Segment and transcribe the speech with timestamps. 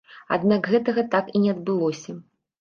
[0.37, 2.17] Аднак гэтага так і не адбылося.